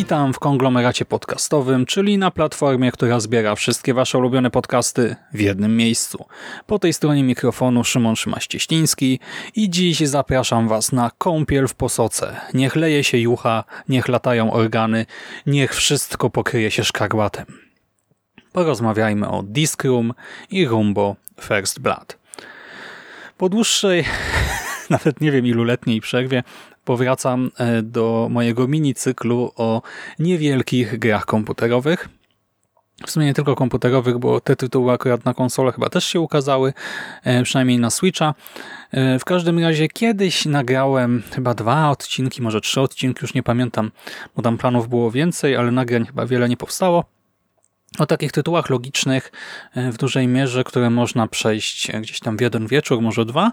[0.00, 5.76] Witam w konglomeracie podcastowym, czyli na platformie, która zbiera wszystkie wasze ulubione podcasty w jednym
[5.76, 6.24] miejscu.
[6.66, 9.18] Po tej stronie mikrofonu Szymon Szymaś-Cieśliński
[9.56, 12.40] i dziś zapraszam was na kąpiel w posoce.
[12.54, 15.06] Niech leje się jucha, niech latają organy,
[15.46, 17.46] niech wszystko pokryje się szkarłatem.
[18.52, 20.14] Porozmawiajmy o Disc Room
[20.50, 22.18] i Rumbo First Blood.
[23.38, 24.04] Po dłuższej,
[24.90, 26.42] nawet nie wiem iluletniej przerwie,
[26.90, 29.82] powracam e, do mojego mini-cyklu o
[30.18, 32.08] niewielkich grach komputerowych.
[33.06, 36.72] W sumie nie tylko komputerowych, bo te tytuły akurat na konsolę chyba też się ukazały,
[37.24, 38.34] e, przynajmniej na Switcha.
[38.90, 43.90] E, w każdym razie kiedyś nagrałem chyba dwa odcinki, może trzy odcinki, już nie pamiętam,
[44.36, 47.04] bo tam planów było więcej, ale nagrań chyba wiele nie powstało
[47.98, 49.32] o takich tytułach logicznych
[49.76, 53.50] w dużej mierze, które można przejść gdzieś tam w jeden wieczór, może dwa.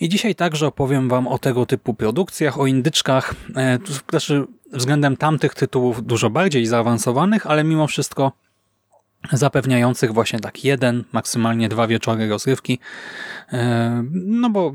[0.00, 3.34] I dzisiaj także opowiem Wam o tego typu produkcjach, o indyczkach,
[4.10, 8.32] znaczy względem tamtych tytułów dużo bardziej zaawansowanych, ale mimo wszystko
[9.32, 12.78] zapewniających właśnie tak jeden, maksymalnie dwa wieczory rozrywki.
[14.12, 14.74] No bo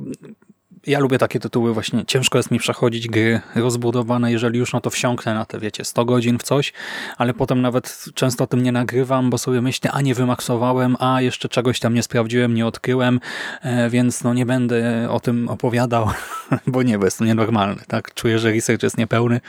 [0.87, 2.05] ja lubię takie tytuły właśnie.
[2.05, 6.05] Ciężko jest mi przechodzić gry rozbudowane, jeżeli już no to wsiąknę na te, wiecie, 100
[6.05, 6.73] godzin w coś,
[7.17, 11.49] ale potem nawet często tym nie nagrywam, bo sobie myślę, a nie wymaksowałem, a jeszcze
[11.49, 13.19] czegoś tam nie sprawdziłem, nie odkryłem,
[13.61, 16.09] e, więc no nie będę o tym opowiadał,
[16.67, 18.13] bo nie, bo jest to nienormalne, tak?
[18.13, 19.41] Czuję, że research jest niepełny,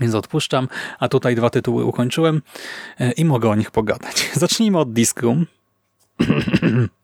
[0.00, 2.42] więc odpuszczam, a tutaj dwa tytuły ukończyłem
[3.00, 4.30] e, i mogę o nich pogadać.
[4.34, 5.46] Zacznijmy od Disc Room.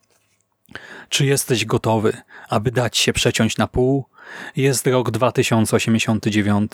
[1.08, 2.16] Czy jesteś gotowy,
[2.48, 4.04] aby dać się przeciąć na pół?
[4.56, 6.72] Jest rok 2089.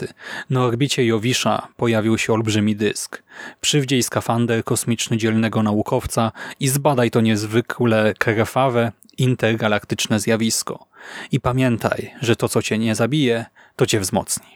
[0.50, 3.22] Na orbicie Jowisza pojawił się olbrzymi dysk.
[3.60, 10.86] Przywdziej skafander kosmiczny dzielnego naukowca i zbadaj to niezwykle krwawe, intergalaktyczne zjawisko.
[11.32, 13.44] I pamiętaj, że to, co cię nie zabije,
[13.76, 14.46] to cię wzmocni.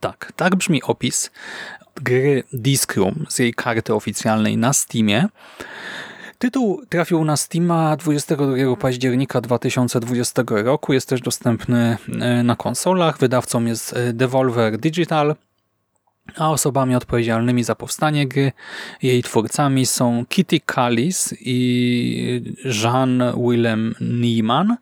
[0.00, 1.30] Tak, tak brzmi opis
[2.02, 5.28] gry Disc Room z jej karty oficjalnej na Steamie.
[6.38, 10.92] Tytuł trafił na Steama 22 października 2020 roku.
[10.92, 13.18] Jest też dostępny e, na konsolach.
[13.18, 15.34] Wydawcą jest e, Devolver Digital,
[16.36, 18.52] a osobami odpowiedzialnymi za powstanie gry,
[19.02, 22.42] jej twórcami są Kitty Callis i
[22.82, 24.76] Jean Willem Niemann,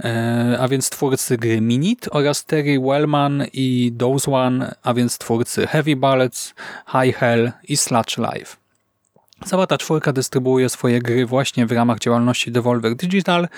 [0.00, 5.66] e, a więc twórcy gry Minit oraz Terry Wellman i Dose One, a więc twórcy
[5.66, 6.54] Heavy Bullets,
[6.92, 8.59] High Hell i Sludge Life.
[9.44, 13.48] Cała ta czwórka dystrybuuje swoje gry właśnie w ramach działalności Devolver Digital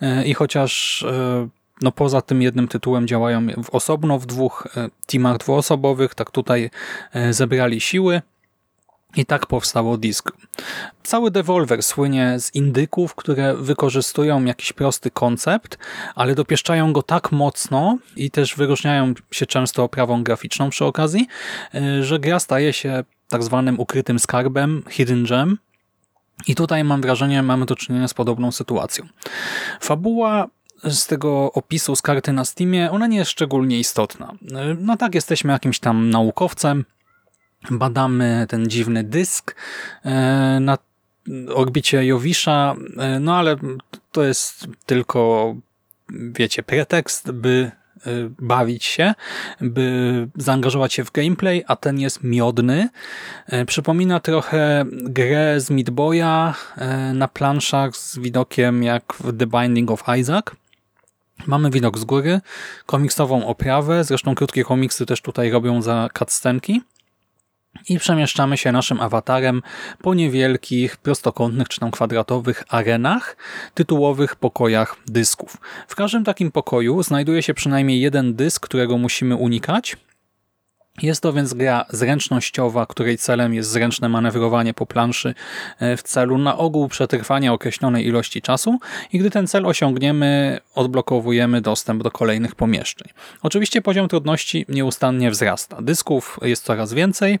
[0.00, 1.48] e, i chociaż e,
[1.82, 6.70] no poza tym jednym tytułem działają osobno w dwóch e, teamach dwuosobowych, tak tutaj
[7.30, 8.22] zebrali siły
[9.16, 10.30] i tak powstało Disc.
[11.02, 15.78] Cały Devolver słynie z indyków, które wykorzystują jakiś prosty koncept,
[16.14, 21.26] ale dopieszczają go tak mocno i też wyróżniają się często oprawą graficzną przy okazji,
[22.00, 25.58] że gra staje się tak zwanym ukrytym skarbem, hidden gem.
[26.46, 29.06] I tutaj mam wrażenie, mamy do czynienia z podobną sytuacją.
[29.80, 30.46] Fabuła
[30.84, 34.32] z tego opisu z karty na Steamie, ona nie jest szczególnie istotna.
[34.78, 36.84] No tak, jesteśmy jakimś tam naukowcem,
[37.70, 39.56] badamy ten dziwny dysk
[40.04, 40.78] e, na
[41.54, 43.56] orbicie Jowisza, e, no ale
[44.12, 45.54] to jest tylko,
[46.10, 47.70] wiecie, pretekst, by
[48.06, 49.14] Y, bawić się,
[49.60, 52.88] by zaangażować się w gameplay, a ten jest miodny.
[53.66, 56.54] Przypomina trochę grę z Meat Boya
[57.10, 60.44] y, na planszach z widokiem jak w The Binding of Isaac.
[61.46, 62.40] Mamy widok z góry,
[62.86, 66.82] komiksową oprawę, zresztą krótkie komiksy też tutaj robią za cutscenki
[67.88, 69.62] i przemieszczamy się naszym awatarem
[70.02, 73.36] po niewielkich, prostokątnych czy tam kwadratowych arenach,
[73.74, 75.56] tytułowych pokojach dysków.
[75.88, 79.96] W każdym takim pokoju znajduje się przynajmniej jeden dysk, którego musimy unikać.
[81.02, 85.34] Jest to więc gra zręcznościowa, której celem jest zręczne manewrowanie po planszy
[85.78, 88.78] e, w celu na ogół przetrwania określonej ilości czasu
[89.12, 93.08] i gdy ten cel osiągniemy, odblokowujemy dostęp do kolejnych pomieszczeń.
[93.42, 95.82] Oczywiście poziom trudności nieustannie wzrasta.
[95.82, 97.38] Dysków jest coraz więcej,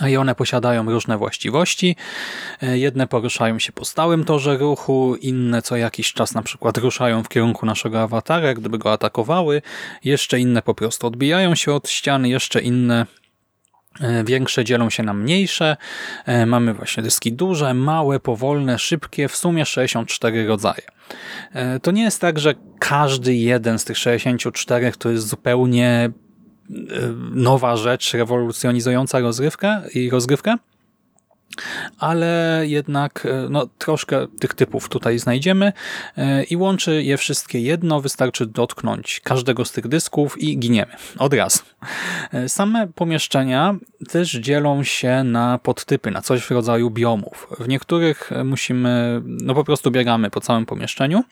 [0.00, 1.96] i one posiadają różne właściwości.
[2.62, 7.22] E, jedne poruszają się po stałym torze ruchu, inne co jakiś czas na przykład ruszają
[7.22, 9.62] w kierunku naszego awatara, gdyby go atakowały,
[10.04, 13.06] jeszcze inne po prostu odbijają się od ściany, jeszcze inne
[14.00, 15.76] e, Większe dzielą się na mniejsze.
[16.26, 20.82] E, mamy właśnie dyski duże, małe, powolne, szybkie, w sumie 64 rodzaje.
[21.82, 26.10] To nie jest tak, że każdy jeden z tych 64 to jest zupełnie
[27.34, 30.56] nowa rzecz rewolucjonizująca rozgrywkę i rozgrywkę,
[31.98, 35.72] ale jednak e, no, troszkę tych typów tutaj znajdziemy
[36.16, 38.00] e, i łączy je wszystkie jedno.
[38.00, 41.62] Wystarczy dotknąć każdego z tych dysków i giniemy od razu.
[42.32, 43.74] E, same pomieszczenia
[44.08, 47.48] też dzielą się na podtypy, na coś w rodzaju biomów.
[47.58, 51.24] W niektórych musimy, no po prostu biegamy po całym pomieszczeniu,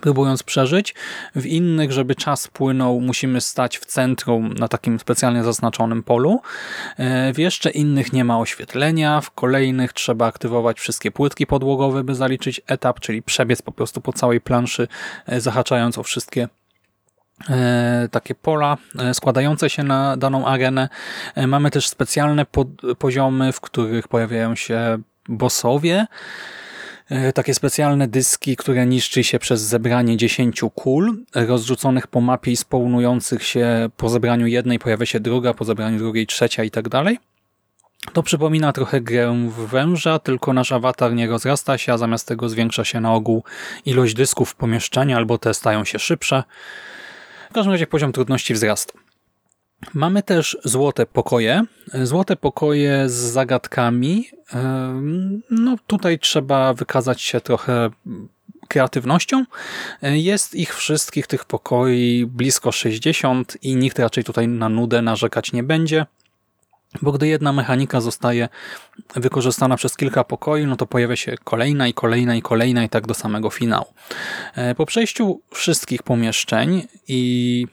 [0.00, 0.94] próbując przeżyć.
[1.34, 6.40] W innych, żeby czas płynął, musimy stać w centrum na takim specjalnie zaznaczonym polu.
[6.96, 12.14] E, w jeszcze innych nie ma oświetlenia, w kolejnych trzeba aktywować wszystkie płytki podłogowe, by
[12.14, 14.88] zaliczyć etap, czyli przebiec po prostu po całej planszy,
[15.26, 16.48] e, zahaczając o wszystkie
[17.50, 18.76] e, takie pola
[19.12, 20.88] składające się na daną arenę.
[21.46, 22.46] Mamy też specjalne
[22.98, 24.98] poziomy, w których pojawiają się
[25.28, 26.06] bossowie,
[27.34, 33.42] takie specjalne dyski, które niszczy się przez zebranie 10 kul rozrzuconych po mapie i spawnujących
[33.42, 37.18] się po zebraniu jednej pojawia się druga, po zebraniu drugiej trzecia i tak dalej.
[38.12, 42.48] To przypomina trochę grę w węża, tylko nasz awatar nie rozrasta się, a zamiast tego
[42.48, 43.44] zwiększa się na ogół
[43.86, 46.42] ilość dysków w pomieszczeniu, albo te stają się szybsze.
[47.50, 49.07] W każdym razie poziom trudności wzrasta.
[49.94, 51.64] Mamy też złote pokoje.
[52.02, 54.28] Złote pokoje z zagadkami.
[55.50, 57.90] No tutaj trzeba wykazać się trochę
[58.68, 59.44] kreatywnością.
[60.02, 65.62] Jest ich wszystkich tych pokoi blisko 60 i nikt raczej tutaj na nudę narzekać nie
[65.62, 66.06] będzie.
[67.02, 68.48] Bo gdy jedna mechanika zostaje
[69.16, 73.06] wykorzystana przez kilka pokoi, no to pojawia się kolejna i kolejna i kolejna i tak
[73.06, 73.86] do samego finału.
[74.76, 77.66] Po przejściu wszystkich pomieszczeń i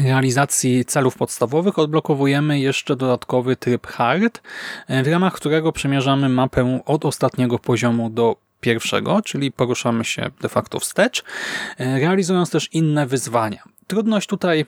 [0.00, 4.42] realizacji celów podstawowych odblokowujemy jeszcze dodatkowy tryb hard,
[4.88, 10.48] e, w ramach którego przemierzamy mapę od ostatniego poziomu do pierwszego, czyli poruszamy się de
[10.48, 11.24] facto wstecz,
[11.78, 13.62] e, realizując też inne wyzwania.
[13.86, 14.66] Trudność tutaj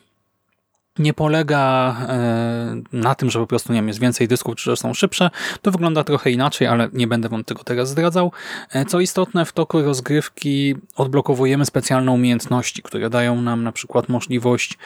[0.98, 4.76] nie polega e, na tym, że po prostu nie wiem, jest więcej dysków, czy że
[4.76, 5.30] są szybsze.
[5.62, 8.32] To wygląda trochę inaczej, ale nie będę wam tego teraz zdradzał.
[8.72, 14.78] E, co istotne, w toku rozgrywki odblokowujemy specjalne umiejętności, które dają nam na przykład możliwość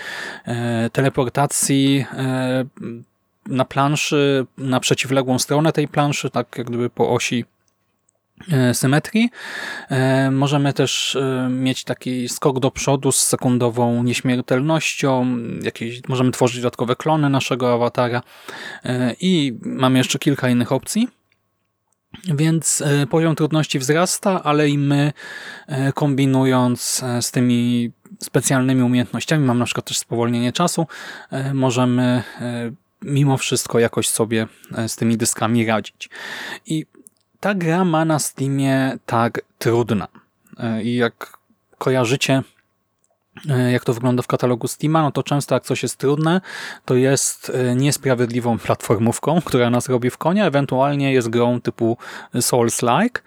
[0.45, 2.07] e, teleportacji
[3.47, 7.45] na planszy, na przeciwległą stronę tej planszy, tak jak gdyby po osi
[8.73, 9.31] symetrii.
[9.91, 16.61] E, możemy też e, mieć taki skok do przodu z sekundową nieśmiertelnością, jakieś, możemy tworzyć
[16.61, 18.23] dodatkowe klony naszego awatara
[19.21, 21.09] i mamy jeszcze kilka innych opcji.
[22.25, 25.13] Więc poziom trudności wzrasta, ale i my
[25.95, 30.87] kombinując z tymi specjalnymi umiejętnościami, mam na przykład też spowolnienie czasu,
[31.55, 32.23] możemy
[33.03, 34.47] mimo wszystko jakoś sobie
[34.87, 36.11] z tymi dyskami radzić.
[36.67, 36.87] I
[37.43, 40.09] ta gra ma na Steamie tak trudna.
[40.59, 41.39] E, I jak
[41.79, 42.43] kojarzycie,
[43.49, 46.41] e, jak to wygląda w katalogu Steama, no to często jak coś jest trudne,
[46.85, 51.97] to jest e, niesprawiedliwą platformówką, która nas robi w konia, ewentualnie jest grą typu
[52.35, 53.21] Souls-like.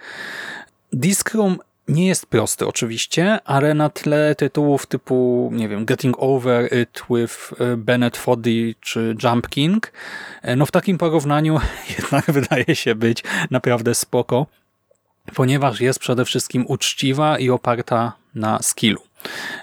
[0.94, 6.74] Disc Room nie jest prosty oczywiście, ale na tle tytułów typu, nie wiem, Getting Over
[6.74, 9.92] It with e, Bennett Foddy czy Jump King,
[10.42, 11.60] e, no w takim porównaniu
[12.00, 14.46] jednak wydaje się być naprawdę spoko,
[15.36, 19.02] ponieważ jest przede wszystkim uczciwa i oparta na skillu.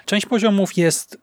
[0.05, 1.19] Część poziomów jest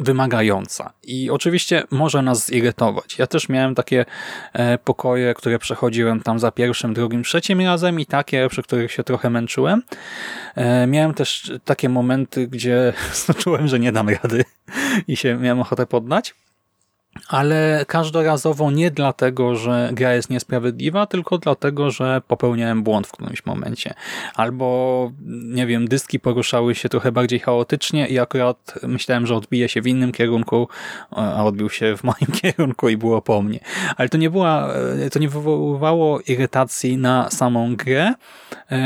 [0.00, 3.18] wymagająca i oczywiście może nas zirytować.
[3.18, 4.04] Ja też miałem takie
[4.52, 9.04] e, pokoje, które przechodziłem tam za pierwszym, drugim, trzecim razem i takie, przy których się
[9.04, 9.82] trochę męczyłem.
[10.54, 12.92] E, miałem też takie momenty, gdzie
[13.42, 14.44] czułem, że nie dam rady
[15.08, 16.34] i się miałem ochotę poddać
[17.28, 23.46] ale każdorazowo nie dlatego, że gra jest niesprawiedliwa, tylko dlatego, że popełniałem błąd w którymś
[23.46, 23.94] momencie.
[24.34, 29.82] Albo, nie wiem, dyski poruszały się trochę bardziej chaotycznie i akurat myślałem, że odbije się
[29.82, 30.68] w innym kierunku,
[31.10, 33.60] a odbił się w moim kierunku i było po mnie.
[33.96, 34.68] Ale to nie była,
[35.12, 38.14] to nie wywoływało irytacji na samą grę,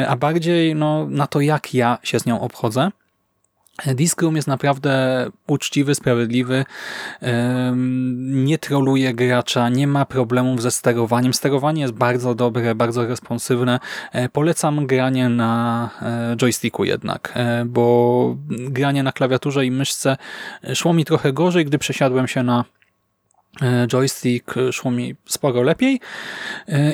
[0.08, 2.90] a bardziej no, na to, jak ja się z nią obchodzę.
[3.94, 6.64] Discroom jest naprawdę uczciwy, sprawiedliwy,
[8.16, 11.34] nie troluje gracza, nie ma problemów ze sterowaniem.
[11.34, 13.80] Sterowanie jest bardzo dobre, bardzo responsywne.
[14.12, 20.16] E, polecam granie na e, joysticku jednak, e, bo granie na klawiaturze i myszce
[20.74, 22.64] szło mi trochę gorzej, gdy przesiadłem się na
[23.88, 26.00] joystick szło mi sporo lepiej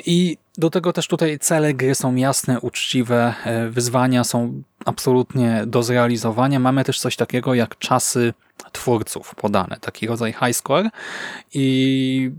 [0.06, 3.34] i do tego też tutaj cele gry są jasne, uczciwe,
[3.70, 6.58] wyzwania są absolutnie do zrealizowania.
[6.58, 8.34] Mamy też coś takiego jak czasy
[8.72, 10.88] twórców podane, taki rodzaj high score.
[11.54, 12.30] I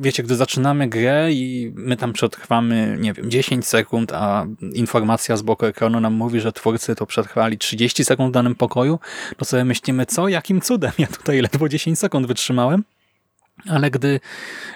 [0.00, 5.42] wiecie, gdy zaczynamy grę i my tam przetrwamy, nie wiem, 10 sekund, a informacja z
[5.42, 8.98] boku ekranu nam mówi, że twórcy to przetrwali 30 sekund w danym pokoju,
[9.36, 12.84] to sobie myślimy, co, jakim cudem, ja tutaj ledwo 10 sekund wytrzymałem,
[13.68, 14.20] ale gdy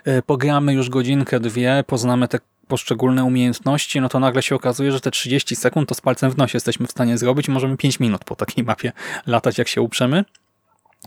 [0.05, 5.01] e, pogramy już godzinkę, dwie, poznamy te poszczególne umiejętności, no to nagle się okazuje, że
[5.01, 7.49] te 30 sekund to z palcem w nosie jesteśmy w stanie zrobić.
[7.49, 8.93] Możemy 5 minut po takiej mapie
[9.27, 10.25] latać, jak się uprzemy.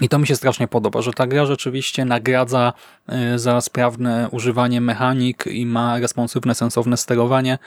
[0.02, 2.74] I to mi się strasznie podoba, że ta gra rzeczywiście nagradza
[3.08, 7.58] e, za sprawne używanie mechanik i ma responsywne, sensowne sterowanie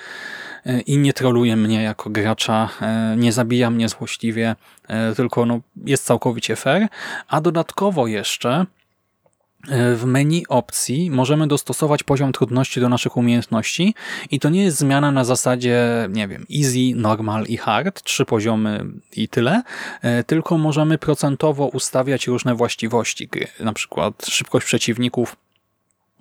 [0.66, 4.56] e, i nie troluje mnie jako gracza, e, nie zabija mnie złośliwie,
[5.16, 6.88] tylko no, jest całkowicie fair.
[7.28, 8.66] A dodatkowo jeszcze
[9.70, 13.94] w menu opcji możemy dostosować poziom trudności do naszych umiejętności
[14.30, 18.84] i to nie jest zmiana na zasadzie, nie wiem, easy, normal i hard, trzy poziomy
[19.16, 19.62] i tyle,
[20.02, 25.36] e, tylko możemy procentowo ustawiać różne właściwości gry, na przykład szybkość przeciwników,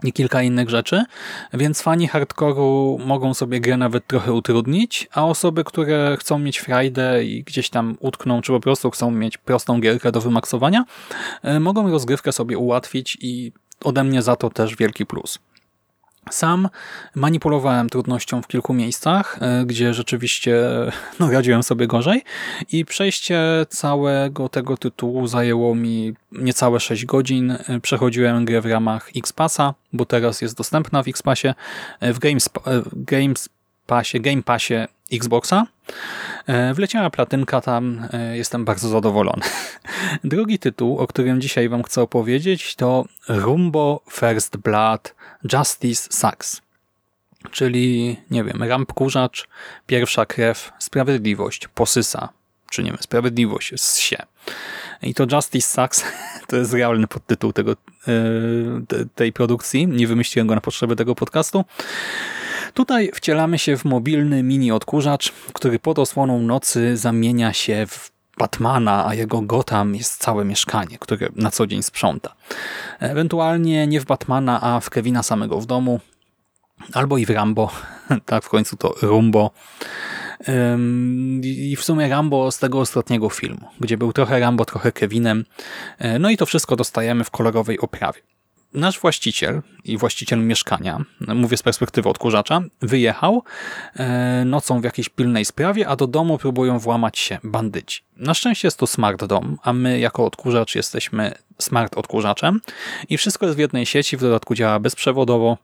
[0.03, 1.03] i kilka innych rzeczy,
[1.53, 7.23] więc fani hardcore'u mogą sobie grę nawet trochę utrudnić, a osoby, które chcą mieć frajdę
[7.23, 10.85] i gdzieś tam utkną, czy po prostu chcą mieć prostą gierkę do wymaksowania,
[11.43, 13.51] e, mogą rozgrywkę sobie ułatwić i
[13.83, 15.39] ode mnie za to też wielki plus.
[16.29, 16.69] Sam
[17.15, 20.61] manipulowałem trudnością w kilku miejscach, e, gdzie rzeczywiście
[21.19, 22.23] no, radziłem sobie gorzej
[22.71, 27.51] i przejście całego tego tytułu zajęło mi niecałe 6 godzin.
[27.51, 31.47] E, przechodziłem grę w ramach X-Passa, bo teraz jest dostępna w X-Passie,
[31.99, 32.49] e, w Games,
[32.95, 33.49] Games
[33.85, 34.75] Passie, Game Passie
[35.11, 35.67] Xboxa.
[36.73, 39.41] Wleciała platynka tam, jestem bardzo zadowolony.
[40.23, 45.15] Drugi tytuł, o którym dzisiaj wam chcę opowiedzieć to Rumbo First Blood
[45.53, 46.61] Justice Sucks.
[47.51, 49.47] Czyli, nie wiem, ramp kurzacz,
[49.87, 52.29] pierwsza krew, sprawiedliwość, posysa,
[52.71, 54.17] czy nie wiem, sprawiedliwość, się.
[55.01, 56.03] I to Justice Sucks
[56.47, 57.75] to jest realny podtytuł tego, e,
[59.15, 59.87] tej produkcji.
[59.87, 61.65] Nie wymyśliłem go na potrzeby tego podcastu.
[62.73, 69.07] Tutaj wcielamy się w mobilny mini odkurzacz, który pod osłoną nocy zamienia się w Batmana,
[69.07, 72.35] a jego Gotham jest całe mieszkanie, które na co dzień sprząta.
[72.99, 75.99] Ewentualnie nie w Batmana, a w Kevina samego w domu,
[76.93, 77.71] albo i w Rambo,
[78.25, 79.51] tak w końcu to Rumbo.
[81.43, 85.45] I w sumie Rambo z tego ostatniego filmu, gdzie był trochę Rambo, trochę Kevinem.
[85.97, 88.21] E, no i to wszystko dostajemy w kolorowej oprawie
[88.73, 93.43] nasz właściciel i właściciel mieszkania, mówię z perspektywy odkurzacza, wyjechał
[93.95, 98.01] e, nocą w jakiejś pilnej sprawie, a do domu próbują włamać się bandyci.
[98.17, 102.61] Na szczęście jest to smart dom, a my jako odkurzacz jesteśmy smart odkurzaczem
[103.09, 105.57] i wszystko jest w jednej sieci, w dodatku działa bezprzewodowo,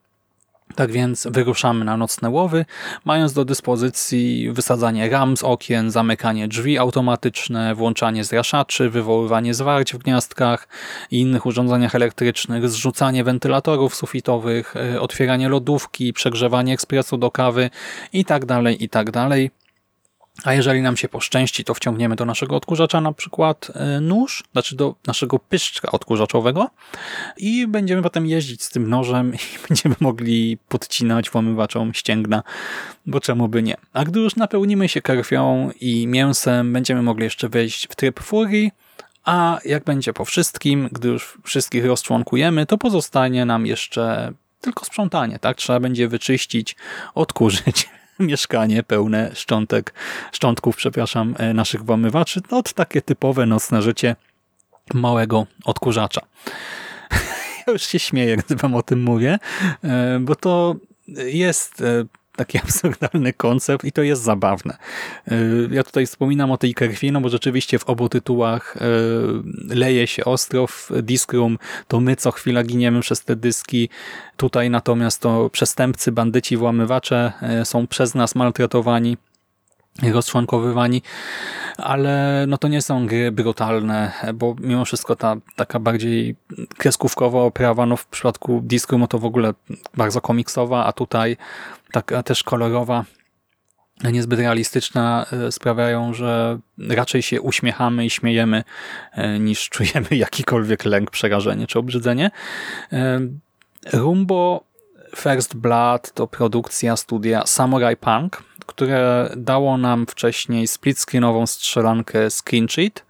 [0.76, 2.66] tak więc wyruszamy na nocne łowy,
[3.06, 9.98] mając do dyspozycji wysadzanie ram z okien, zamykanie drzwi automatyczne, włączanie zraszaczy, wywoływanie zwarć w
[9.98, 10.68] gniazdkach
[11.12, 17.70] i innych urządzeniach elektrycznych, zrzucanie wentylatorów sufitowych, e, otwieranie lodówki, przegrzewanie ekspresu do kawy
[18.14, 19.30] itd., tak itd.
[20.44, 24.75] A jeżeli nam się poszczęści, to wciągniemy do naszego odkurzacza na przykład e, nóż, znaczy
[24.75, 26.70] do naszego pyszczka odkurzaczowego
[27.38, 29.38] i będziemy potem jeździć z tym nożem i
[29.70, 32.44] będziemy mogli podcinać włamywaczom ścięgna,
[33.06, 33.75] bo czemu by nie.
[33.94, 38.72] A gdy już napełnimy się krwią i mięsem, będziemy mogli jeszcze wejść w tryb furii,
[39.24, 45.39] a jak będzie po wszystkim, gdy już wszystkich rozczłonkujemy, to pozostanie nam jeszcze tylko sprzątanie,
[45.39, 45.58] tak?
[45.58, 46.75] Trzeba będzie wyczyścić,
[47.15, 47.89] odkurzyć,
[48.30, 49.94] mieszkanie pełne szczątek,
[50.32, 52.42] szczątków, przepraszam, e, naszych włamywaczy.
[52.52, 54.16] No, to takie typowe nocne życie
[54.94, 56.22] małego odkurzacza.
[57.68, 59.40] Ja już się śmieję, gdy wam o tym mówię,
[59.84, 60.76] e, bo to
[61.18, 62.06] jest e,
[62.38, 64.77] taki absurdalny koncept i to jest zabawne.
[65.32, 70.08] Y, ja tutaj wspominam o tej krwi, no bo rzeczywiście w obu tytułach y, leje
[70.08, 73.89] się ostro w Disc Room, to my co chwila giniemy przez te dyski.
[74.38, 79.17] Tutaj natomiast to przestępcy, bandyci, włamywacze y, są przez nas maltretowani
[80.04, 81.01] rozczłonkowywani,
[81.77, 86.36] ale no to nie są gry brutalne, bo mimo wszystko ta taka bardziej
[86.77, 89.54] kreskówkowa oprawa, no w przypadku Discrum no to w ogóle
[89.98, 91.38] bardzo komiksowa, a tutaj
[91.92, 93.06] taka też kolorowa,
[94.04, 98.63] niezbyt realistyczna e, sprawiają, że raczej się uśmiechamy i śmiejemy
[99.12, 102.32] e, niż czujemy jakikolwiek lęk, przerażenie czy obrzydzenie.
[102.94, 103.20] E,
[103.94, 104.63] Rumbo
[105.16, 113.06] First Blood to produkcja studia Samurai Punk, które dało nam wcześniej split-screenową strzelankę Screen Cheat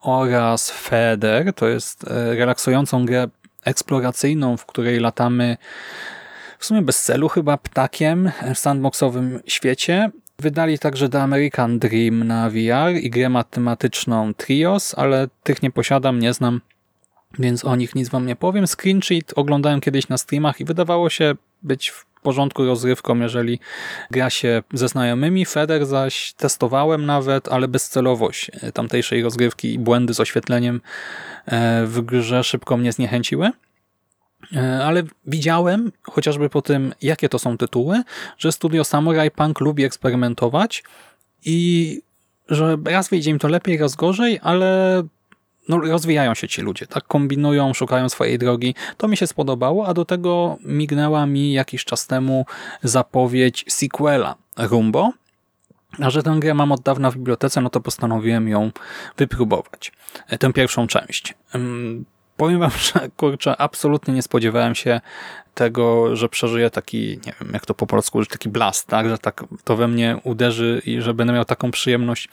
[0.00, 3.28] oraz Feder, to jest relaksującą grę
[3.64, 5.56] eksploracyjną, w której latamy
[6.58, 10.10] w sumie bez celu chyba ptakiem w sandboxowym świecie.
[10.38, 16.18] Wydali także The American Dream na VR i grę matematyczną Trios, ale tych nie posiadam,
[16.18, 16.60] nie znam,
[17.38, 18.66] więc o nich nic wam nie powiem.
[18.66, 23.60] Screen Sheet oglądałem kiedyś na streamach i wydawało się być w porządku rozrywką, jeżeli
[24.10, 25.44] gra się ze znajomymi.
[25.44, 30.80] Feder zaś testowałem nawet, ale bezcelowość tamtejszej rozgrywki i błędy z oświetleniem
[31.46, 33.50] e, w grze szybko mnie zniechęciły.
[34.56, 38.02] E, ale widziałem, chociażby po tym, jakie to są tytuły,
[38.38, 40.84] że studio Samurai Punk lubi eksperymentować
[41.44, 42.00] i
[42.48, 45.02] że raz wyjdzie im to lepiej, raz gorzej, ale
[45.68, 48.74] no, rozwijają się ci ludzie, tak kombinują, szukają swojej drogi.
[48.96, 52.46] To mi się spodobało, a do tego mignęła mi jakiś czas temu
[52.82, 55.12] zapowiedź sequela Rumbo,
[56.00, 58.70] a że tę grę mam od dawna w bibliotece, no to postanowiłem ją
[59.16, 59.92] wypróbować.
[60.28, 61.34] E, tę pierwszą część.
[62.38, 65.00] Powiem wam, że kurczę, absolutnie nie spodziewałem się
[65.54, 69.18] tego, że przeżyję taki, nie wiem jak to po polsku, że taki blast, tak, że
[69.18, 72.28] tak to we mnie uderzy i że będę miał taką przyjemność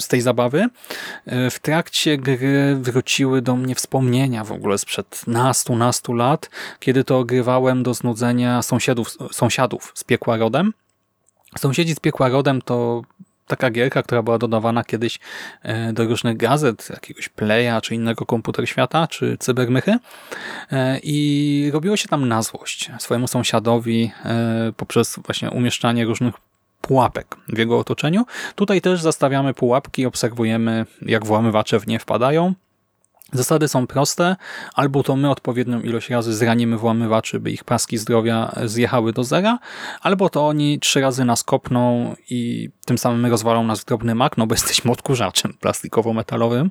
[0.00, 0.66] z tej zabawy.
[1.26, 7.18] W trakcie gry wróciły do mnie wspomnienia w ogóle sprzed nastu, nastu lat, kiedy to
[7.18, 10.72] ogrywałem do znudzenia sąsiadów, sąsiadów z piekła rodem.
[11.58, 13.02] Sąsiedzi z piekła rodem to
[13.48, 15.18] taka gierka, która była dodawana kiedyś
[15.62, 19.98] e, do różnych gazet, jakiegoś Playa, czy innego komputer świata, czy cybermychy
[20.72, 26.34] e, i robiło się tam na złość swojemu sąsiadowi e, poprzez właśnie umieszczanie różnych
[26.80, 28.24] pułapek w jego otoczeniu.
[28.54, 32.54] Tutaj też zastawiamy pułapki, obserwujemy jak włamywacze w nie wpadają,
[33.32, 34.36] Zasady są proste,
[34.74, 39.58] albo to my odpowiednią ilość razy zranimy włamywaczy, by ich paski zdrowia zjechały do zera,
[40.00, 44.36] albo to oni trzy razy nas kopną i tym samym rozwalą nas w drobny mak,
[44.36, 46.70] no bo jesteśmy odkurzaczem plastikowo-metalowym,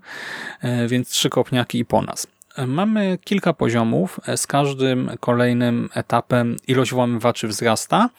[0.62, 2.28] e, więc trzy kopniaki i po nas.
[2.68, 8.10] Mamy kilka poziomów, e, z każdym kolejnym etapem ilość włamywaczy wzrasta,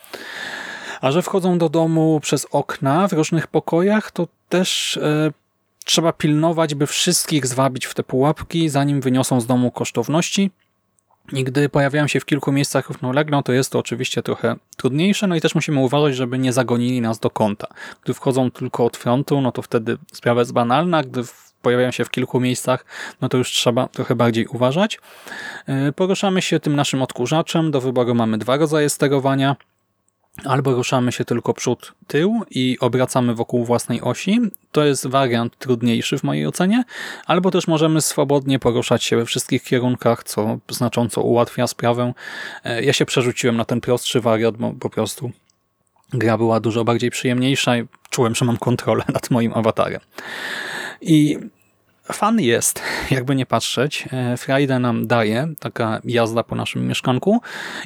[1.00, 5.32] a że wchodzą do domu przez okna w różnych pokojach, to też e,
[5.88, 10.50] trzeba pilnować, by wszystkich zwabić w te pułapki, zanim wyniosą z domu kosztowności.
[11.32, 15.36] I gdy pojawiają się w kilku miejscach równolegle, to jest to oczywiście trochę trudniejsze, no
[15.36, 17.66] i też musimy uważać, żeby nie zagonili nas do kąta.
[18.04, 21.22] Gdy wchodzą tylko od frontu, no to wtedy sprawa jest banalna, gdy
[21.62, 22.84] pojawiają się w kilku miejscach,
[23.20, 25.00] no to już trzeba trochę bardziej uważać.
[25.66, 29.56] E, poruszamy się tym naszym odkurzaczem, do wyboru mamy dwa rodzaje sterowania–
[30.44, 34.40] Albo ruszamy się tylko przód, tył i obracamy wokół własnej osi.
[34.72, 36.84] To jest wariant trudniejszy w mojej ocenie.
[37.26, 42.12] Albo też możemy swobodnie poruszać się we wszystkich kierunkach, co znacząco ułatwia sprawę.
[42.64, 45.30] E, ja się przerzuciłem na ten prostszy wariant, bo po prostu
[46.12, 50.00] gra była dużo bardziej przyjemniejsza i czułem, że mam kontrolę nad moim awatarem.
[51.00, 51.38] I
[52.12, 54.08] fan jest, jakby nie patrzeć.
[54.12, 57.40] E, Frajdę nam daje, taka jazda po naszym mieszkanku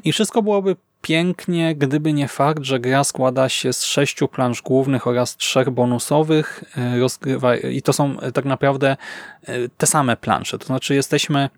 [0.04, 5.06] i wszystko byłoby pięknie, gdyby nie fakt, że gra składa się z sześciu plansz głównych
[5.06, 8.96] oraz trzech bonusowych e, i to są e, tak naprawdę
[9.42, 10.58] e, te same plansze.
[10.58, 11.50] To znaczy jesteśmy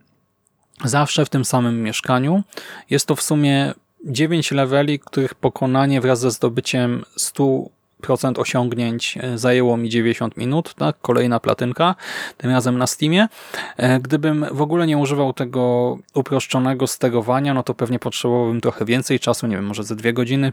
[0.84, 2.42] zawsze w tym samym mieszkaniu.
[2.90, 7.64] Jest to w sumie dziewięć leveli, których pokonanie wraz ze zdobyciem 100
[8.06, 10.96] procent osiągnięć e, zajęło mi 90 minut, tak?
[11.02, 11.94] kolejna platynka,
[12.36, 13.28] tym razem na Steamie.
[13.76, 19.20] E, gdybym w ogóle nie używał tego uproszczonego sterowania, no to pewnie potrzebowałbym trochę więcej
[19.20, 20.52] czasu, nie wiem, może ze dwie godziny,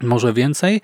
[0.00, 0.80] może więcej.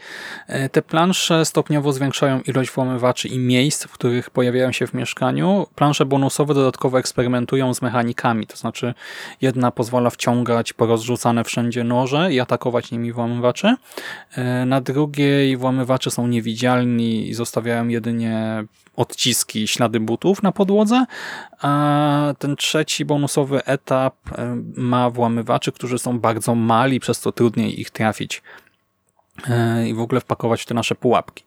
[0.46, 5.66] E, te plansze stopniowo zwiększają ilość włamywaczy i miejsc, w których pojawiają się w mieszkaniu.
[5.74, 8.94] Plansze bonusowe dodatkowo eksperymentują z mechanikami, to znaczy
[9.40, 13.74] jedna pozwala wciągać porozrzucane wszędzie noże i atakować nimi włamywaczy.
[14.36, 18.64] E, na drugiej włamywacze są niewidzialni i zostawiają jedynie
[18.96, 21.04] odciski, ślady butów na podłodze,
[21.60, 27.80] a ten trzeci bonusowy etap e, ma włamywaczy, którzy są bardzo mali, przez co trudniej
[27.80, 28.42] ich trafić
[29.86, 31.44] i w ogóle wpakować w te nasze pułapki.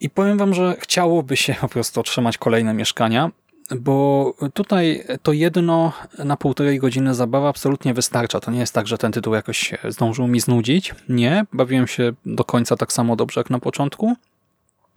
[0.00, 3.30] I powiem wam, że chciałoby się po prostu otrzymać kolejne mieszkania,
[3.76, 8.40] bo tutaj to jedno na półtorej godziny zabawa absolutnie wystarcza.
[8.40, 10.94] To nie jest tak, że ten tytuł jakoś zdążył mi znudzić.
[11.08, 14.16] Nie, bawiłem się do końca tak samo dobrze jak na początku.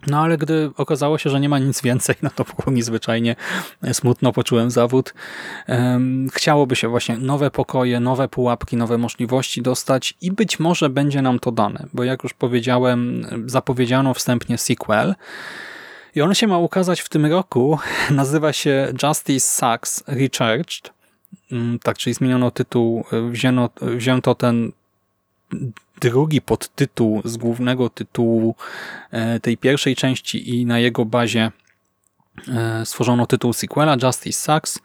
[0.06, 3.36] No ale gdy okazało się, że nie ma nic więcej, no to było mi zwyczajnie
[3.92, 5.14] smutno, poczułem zawód.
[6.32, 11.38] Chciałoby się właśnie nowe pokoje, nowe pułapki, nowe możliwości dostać i być może będzie nam
[11.38, 15.14] to dane, bo jak już powiedziałem, zapowiedziano wstępnie sequel
[16.14, 17.78] i on się ma ukazać w tym roku.
[18.10, 20.92] Nazywa się Justice Sucks Recharged.
[21.52, 24.72] Mm, tak, czyli zmieniono tytuł, wzięto, wzięto ten
[26.00, 28.54] drugi podtytuł z głównego tytułu
[29.10, 31.52] e, tej pierwszej części i na jego bazie
[32.48, 34.78] e, stworzono tytuł sequela Justice Sucks.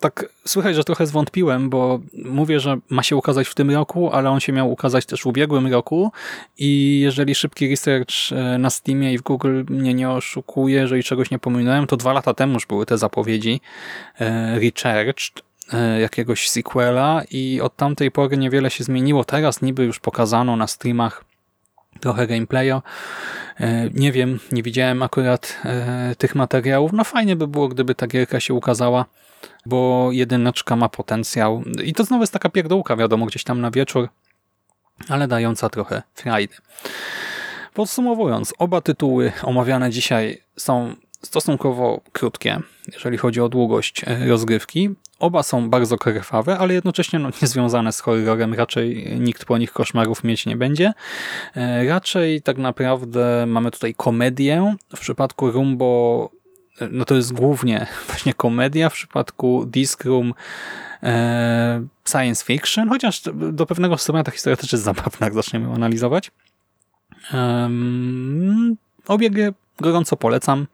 [0.00, 4.30] tak słychać, że trochę zwątpiłem, bo mówię, że ma się ukazać w tym roku, ale
[4.30, 6.12] on się miał ukazać też w ubiegłym roku
[6.58, 11.30] i jeżeli szybki research e, na Steamie i w Google mnie nie oszukuje, jeżeli czegoś
[11.30, 13.60] nie pominąłem, to dwa lata temu już były te zapowiedzi
[14.60, 15.42] Recharged,
[16.00, 19.24] jakiegoś sequela i od tamtej pory niewiele się zmieniło.
[19.24, 21.24] Teraz niby już pokazano na streamach
[22.00, 22.82] trochę gameplaya.
[23.60, 26.92] E, Nie wiem, nie widziałem akurat e, tych materiałów.
[26.92, 29.04] No fajnie by było, gdyby ta gierka się ukazała,
[29.66, 31.62] bo jedyneczka ma potencjał.
[31.84, 34.08] I to znowu jest taka pierdółka, wiadomo, gdzieś tam na wieczór,
[35.08, 36.54] ale dająca trochę frajdy.
[37.74, 42.60] Podsumowując, oba tytuły omawiane dzisiaj są stosunkowo krótkie,
[42.92, 44.90] jeżeli chodzi o długość e, rozgrywki.
[45.20, 48.54] Oba są bardzo krwawe, ale jednocześnie no, nie związane z horrorem.
[48.54, 50.92] Raczej nikt po nich koszmarów mieć nie będzie.
[51.56, 54.74] E, Raczej tak naprawdę mamy tutaj komedię.
[54.96, 56.30] W przypadku Rumbo
[56.80, 58.88] e, no to jest głównie właśnie komedia.
[58.88, 60.34] W przypadku Disc Room
[61.02, 65.74] e, science fiction, chociaż do pewnego stopnia ta historia też jest zabawna, jak zaczniemy ją
[65.74, 66.30] analizować.
[67.34, 69.30] Um, obie
[69.80, 70.66] gorąco polecam.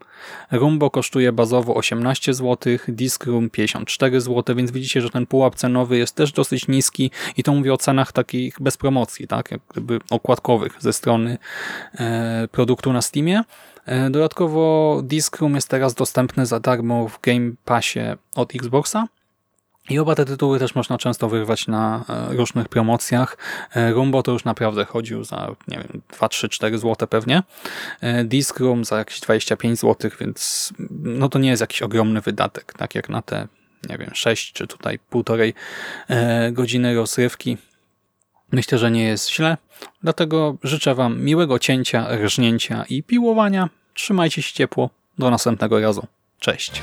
[0.52, 5.98] Rumbo kosztuje bazowo 18 zł, Disc Room 54 zł, więc widzicie, że ten pułap cenowy
[5.98, 9.98] jest też dosyć niski i to mówię o cenach takich bez promocji, tak, jak gdyby
[10.10, 11.38] okładkowych ze strony
[11.94, 13.42] e, produktu na Steamie.
[13.86, 18.00] E, dodatkowo Disc Room jest teraz dostępny za darmo w Game Passie
[18.34, 19.06] od Xboxa.
[19.90, 23.38] I oba te tytuły też można często wyrwać na e, różnych promocjach.
[23.74, 27.42] E, Rumbo to już naprawdę chodził za, nie wiem, 2, 3, 4 zł pewnie.
[28.00, 32.72] E, Disc Room za jakieś 25 zł, więc no to nie jest jakiś ogromny wydatek,
[32.72, 33.48] tak jak na te,
[33.88, 35.54] nie wiem, 6 czy tutaj półtorej
[36.52, 37.56] godziny rozrywki.
[38.52, 39.56] Myślę, że nie jest źle,
[40.02, 43.68] dlatego życzę Wam miłego cięcia, rżnięcia i piłowania.
[43.94, 44.90] Trzymajcie się ciepło.
[45.18, 46.06] Do następnego razu.
[46.38, 46.82] Cześć.